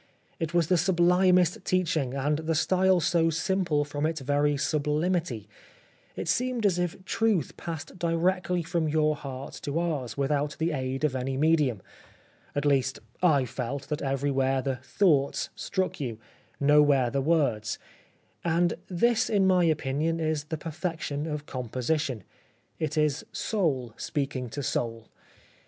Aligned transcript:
It 0.39 0.51
was 0.51 0.65
the 0.65 0.79
sublimest 0.79 1.63
teaching, 1.63 2.15
and 2.15 2.39
the 2.39 2.55
style 2.55 2.99
so 3.01 3.29
simple 3.29 3.85
from 3.85 4.07
its 4.07 4.19
very 4.21 4.57
sublimity— 4.57 5.47
it 6.15 6.27
seemed 6.27 6.65
as 6.65 6.79
if 6.79 7.05
truth 7.05 7.55
passed 7.55 7.99
directly 7.99 8.63
from 8.63 8.89
your 8.89 9.15
heart 9.15 9.53
to 9.61 9.77
ours, 9.77 10.17
without 10.17 10.55
the 10.57 10.71
aid 10.71 11.03
of 11.03 11.15
any 11.15 11.37
medium— 11.37 11.83
at 12.55 12.65
least 12.65 12.97
I 13.21 13.45
felt 13.45 13.89
that 13.89 14.01
every 14.01 14.31
where 14.31 14.63
the 14.63 14.77
thoughts 14.77 15.49
struck 15.55 15.99
you, 15.99 16.17
nowhere 16.59 17.11
the 17.11 17.21
words, 17.21 17.77
and 18.43 18.73
this 18.87 19.29
in 19.29 19.45
my 19.45 19.65
opinion 19.65 20.19
is 20.19 20.45
the 20.45 20.57
perfection 20.57 21.27
of 21.27 21.45
composition. 21.45 22.23
It 22.79 22.97
is 22.97 23.23
soul 23.31 23.93
speaking 23.97 24.49
to 24.49 24.63
soul. 24.63 25.09